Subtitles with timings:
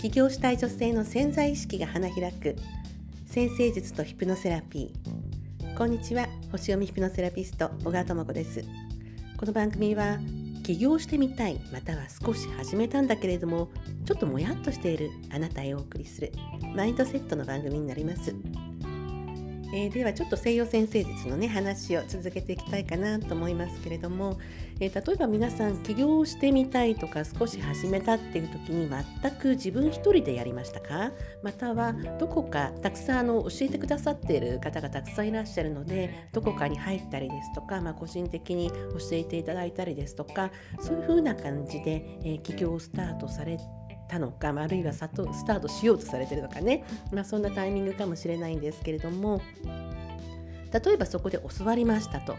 [0.00, 2.56] 起業したい女性の潜在意識が花開く。
[3.26, 5.76] 先生術とヒプノセラピー。
[5.76, 6.26] こんにちは。
[6.50, 8.64] 星読みヒプノセラピスト小川智子です。
[9.36, 10.18] この番組は
[10.62, 13.68] 起業してみたいまたは少し始めたんだけれども
[14.06, 16.32] ちょっともやっとしているあなたへお送りする
[16.74, 18.34] マインドセットの番組になります。
[19.72, 24.38] えー、ではちょっと西洋先生術のね話を続けていきたいかなと思いますけれども、
[24.80, 31.12] えー、例えば皆さん起業してみたいとか少し始めたっていう時に全く自分一人でやりましたか？
[31.42, 38.76] またはどこかたくさんあの教えてくださっている方がたくさんいらっしゃるのでどこかに入ったりですとか、まあ、個人的に教
[39.12, 43.62] えていただいたりですとかそういうふうな感じで、えー、起業をスタートされて
[44.10, 52.36] たのか、あるいはスタートしようとされてるのかね、まあ、そんなタイミングかもしれないんですけれども例えばそこで教わりましたと。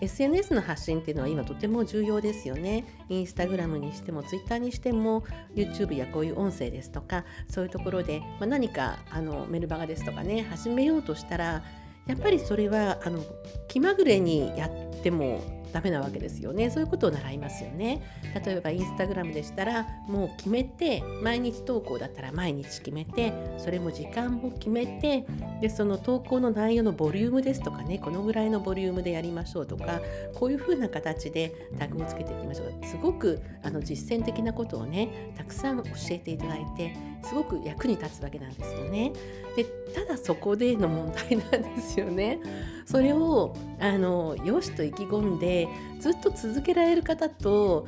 [0.00, 2.84] SNS の発信っていうのは今とても重要ですよね。
[3.08, 5.22] インスタグラムにしてもツイッターにしても
[5.54, 11.62] YouTube やこういう音声ですとかそういうところで、まあ、何かあのメルマガですとかね始めようとしたら
[12.08, 13.24] やっぱりそれはあの
[13.68, 16.70] 気まぐれにやってもダメなわけですよね。
[16.70, 18.02] そういうことを習いますよね。
[18.44, 25.24] 例えばインスタグラムでしたらもう決めて毎日投稿だったら毎日決めてそれも時間も決めて
[25.60, 30.00] でその投稿の内容のボリュームですとかねこのぐらいのボリュームでやりましょうとか
[30.34, 32.72] こういうふうな形でタグをつけていきましょう。
[32.84, 39.12] すごくあの実践的なことをねたくさん教えていただいてすごく役に立つわけなんですよね。
[39.56, 42.40] でただそこでの問題なんですよね。
[42.84, 45.68] それをあのよしと意気込んで
[46.00, 47.86] ずっと続けられる方と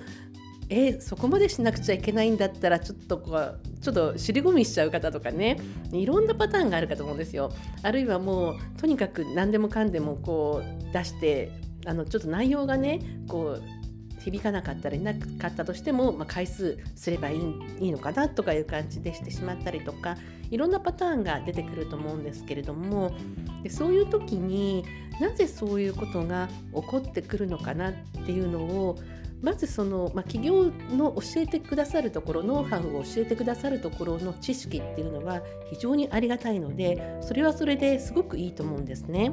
[0.68, 5.58] えそこまでしなくちゃいけないんだったらちょっとこうちょっと尻込みしちゃう方とかね
[5.92, 7.52] いろんなパターンがあるかと思うんですよ。
[7.82, 11.50] あるいはもうとにかく何でもかんでもこう出して
[11.86, 13.83] あのちょっと内容がねこう
[14.24, 17.40] 響かなかったりなかったとしても、まあ、回数すればいい
[17.80, 20.16] いいのかなとかいう感じでしてしまったりとか
[20.50, 23.14] いろんなパターンが出てくると思うんですけれども
[23.62, 24.84] でそういう時に
[25.20, 28.98] なぜそういうことが起こってくるのかなっていうのを
[29.42, 39.32] まずその、まあ、企業の教えてくださるところノウハウを教えてくださるところの知識っていうのは非常にありがたいのでそれはそれですごくいいと思うんですね。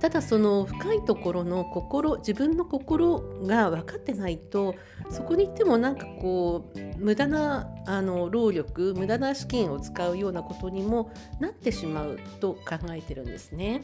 [0.00, 4.76] ただその深いところの心自分の心が分かってないと
[5.10, 11.10] そこに行ってもなんかこう無駄なあの労力無駄な資金を使うようなことにも
[11.40, 13.82] なってしまうと考えてるんですね。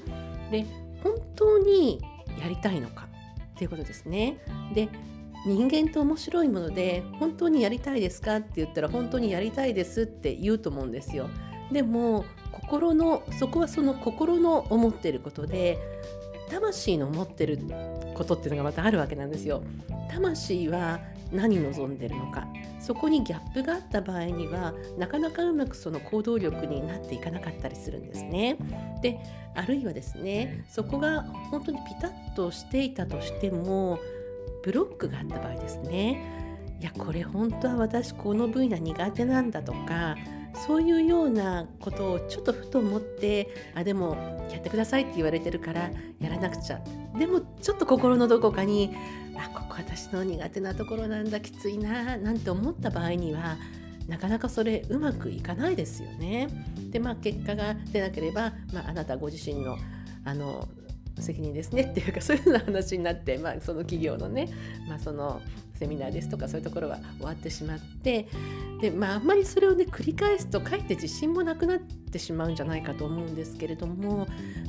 [0.51, 0.65] で
[1.03, 2.01] 本当に
[2.41, 3.09] やりたいのか
[3.55, 4.39] っていうことですね。
[4.75, 4.89] で
[5.47, 11.29] 人間って面白いもので本当にやりたいですかって言ったら本当にやりたいですって言うと思うんですよ。
[11.71, 12.25] でも
[12.65, 15.79] 心のそこはその心の思ってることで
[16.51, 17.59] 魂の思ってる
[18.15, 19.63] ことっていうのがまたあるわけなんですよ。
[20.11, 21.01] 魂は
[21.33, 22.47] 何望んでるのか
[22.79, 28.57] そこにギャップがあった場合にはなかなかうまくその行動力になっていかなかったりするんですね。
[29.03, 29.19] で
[29.55, 33.99] あるいはですねそこが本当にピタッとしていたとしても
[34.63, 40.17] ブロックがあった場合ですねいやこれ本当は私この分野苦手なんだとか
[40.55, 46.81] そういうようなことをちょっとふと思ってあでもやってくださいって言われてるからやらなくちゃ
[47.19, 48.95] でもちょっと心のどこかに
[49.37, 53.57] あここ私の苦手なところなんだきついななんて思った場合には
[54.09, 56.49] なかなかそれうまくいかないですよね。
[56.91, 59.79] でまあ結果が出なければ、まあ、あなたご自身の
[60.27, 60.69] あの
[61.23, 64.49] 責任ですねっていうかそういうような話になって、まあ、その企業のね、
[64.89, 65.41] まあ、その
[65.79, 68.29] セミナーですとかそういうところは終わってしまって
[68.81, 74.27] で、まあ、あんまりそれをね繰り返すとかえって自信もなくなってしまうんじゃないかと思うんですけれども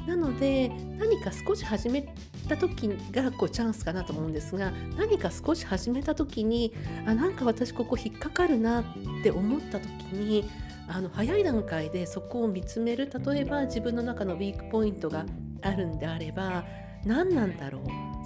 [0.07, 2.07] なので何か少し始め
[2.49, 6.73] た時がこうチャンスかなと思うんですが何か少し始めた時に
[7.05, 8.83] あなんか私ここ引っかかるなっ
[9.23, 10.49] て思った時に
[10.87, 15.25] あの早い段階でそこを見つめる例えば自分の中のウィークポイントが
[15.61, 16.63] あるんであれば
[17.05, 17.83] 何なんだろう？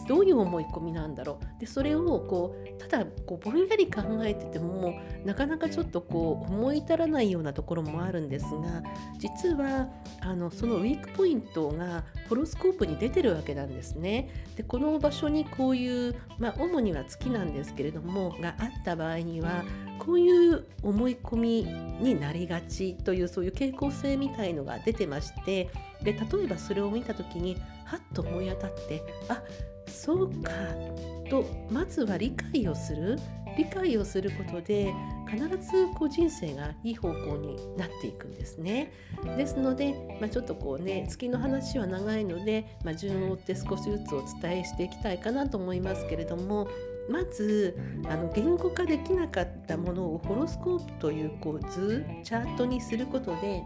[0.08, 1.60] どういう思い込みなんだろう？
[1.60, 8.82] でそれをこうただこうぼんやり考えててもなかなかちょっとこう思い至らないようなところもあるんですが
[9.18, 9.90] 実は
[10.22, 14.30] あのそのウィークポイントがホロスコープに出てるわけなんですね。
[14.56, 19.64] でこの場所にこういう、まあ、主には月なんですけれどもがあった場合には
[20.00, 25.70] こういう思い込みになりがちというそういう傾向性みたいのが出てまして
[26.04, 29.42] で例えばそれを見た時にはっと思い当たってあ
[29.88, 30.52] そうか
[31.30, 33.20] とまずは理解をする
[33.58, 34.94] 理解をすることで
[35.30, 38.92] 必ずこう人生がいい方向になっていくんですね。
[39.38, 46.68] ですので、まあ、ちょっとこうね月の話は長いので、まあ、順を追って少しずつお伝えしていきたいかなと思いますけれども
[47.10, 47.78] まず
[48.08, 53.64] あの言語化できなかったものをホロスコープというこう図チャートにすることで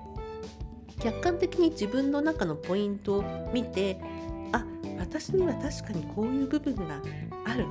[0.99, 3.99] 客観的に自分の中のポイントを見て
[4.53, 4.65] あ
[4.97, 7.01] 私には確かにこういう部分が
[7.45, 7.65] ある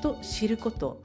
[0.00, 1.02] と知ること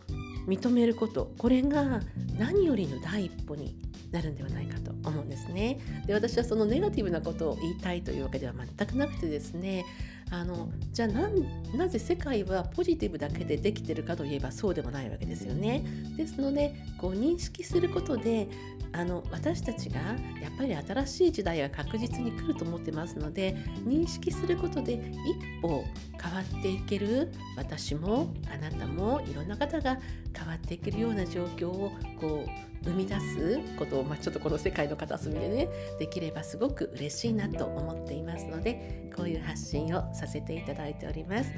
[0.47, 2.01] 認めることこれが
[2.37, 3.75] 何よりの第一歩に
[4.11, 5.79] なるんではないかと思うんですね。
[6.05, 9.85] で私はそのネガティブなことを言いたいというわけでは全くなくてですね
[10.33, 15.85] あのじゃあなぜ世界はポジティブだけでできてるかといえばそうでもないわけですよね。
[16.18, 18.47] ですのでこう認識することで
[18.94, 20.00] あの私たちが
[20.41, 25.83] やっぱり新しい時代は確実に来ると思ってますので認識することで一歩
[26.19, 30.00] 変わっていける私もあなたもいろんな方が
[30.36, 35.69] 変わっていけるような状況をこう生み出すことを、まあ、ちょっとこの世界の片隅でね
[36.00, 41.51] できればすごく嬉しいなと思っていますのでこういう発信をさせていただいております。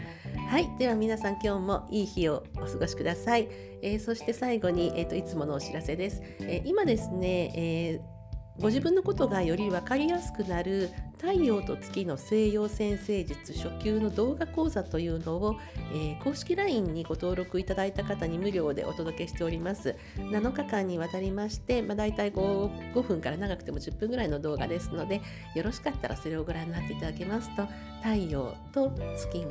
[0.50, 0.70] はい。
[0.78, 3.48] では皆さん今日もいい日をお過ごしください、
[3.82, 8.16] えー、そして最後に、えーと、いつものお知らせです、えー、今ですね、えー
[8.60, 10.90] ご自分のことがより分かりやすくなる
[11.26, 15.56] 太陽と月の西洋先生術初級の動画講座というのを、
[15.92, 19.96] えー、公式 LINE にご登録いただいた方に無料でお届けしております。
[20.18, 25.24] 7日間にわたりまして、まあ、大体 5, 5分から長くても10分ぐらいの動画ですので
[25.56, 27.68] よろしかったらそれをご覧になっていただけますと
[28.04, 29.50] 太陽と月が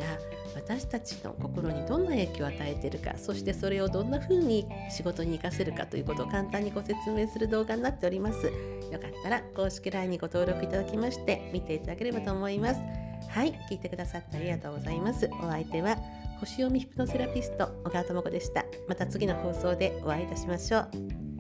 [0.55, 8.53] 私たちの心にどんな影響を与えているかそしてそれをどんな風に仕事に生かせるかということを簡単にご説明する動画になっております。
[8.95, 12.81] よかったら公式 LINE にご登録いただきまして見ていただければと思います。
[13.29, 15.29] はい聞いてくださってありがとうございます。
[15.43, 15.97] お相手は
[16.41, 18.65] 星読みヒプノセラピスト小川智子でした。
[18.89, 21.34] また次の放送でお会いいたしましょう